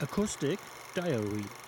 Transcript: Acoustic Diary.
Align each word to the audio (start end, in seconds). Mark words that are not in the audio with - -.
Acoustic 0.00 0.60
Diary. 0.94 1.67